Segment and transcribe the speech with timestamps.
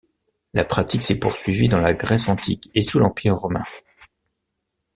[0.55, 3.61] La pratique s'est poursuivie dans la Grèce antique et sous l'Empire romain.